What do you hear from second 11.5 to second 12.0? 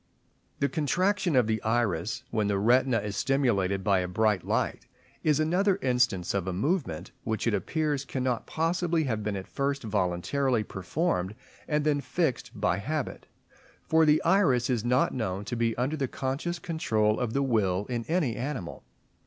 and